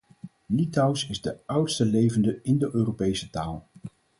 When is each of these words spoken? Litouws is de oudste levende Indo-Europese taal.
Litouws 0.45 1.07
is 1.09 1.21
de 1.21 1.37
oudste 1.45 1.85
levende 1.85 2.39
Indo-Europese 2.43 3.29
taal. 3.29 3.67